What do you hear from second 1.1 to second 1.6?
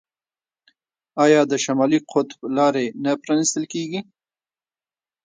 آیا د